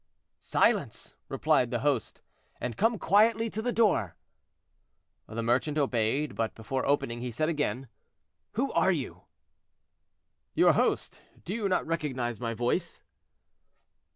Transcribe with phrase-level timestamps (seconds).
[0.39, 2.23] "Silence!" replied the host,
[2.59, 4.15] "and come quietly to the door."
[5.27, 9.25] The merchant obeyed, but before opening, he said again—"Who are you?"
[10.55, 13.03] "Your host; do you not recognize my voice?"